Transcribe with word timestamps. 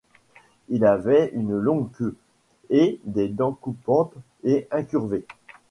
Il 0.69 0.83
avait 0.83 1.29
une 1.31 1.51
longue 1.59 1.91
queue 1.91 2.15
et 2.71 2.99
des 3.05 3.27
dents 3.27 3.53
coupantes 3.53 4.15
et 4.43 4.67
incurvées. 4.71 5.27